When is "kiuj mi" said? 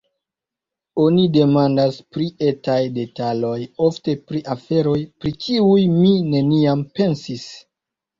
5.45-6.15